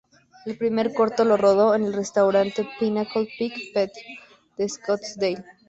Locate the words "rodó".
1.37-1.75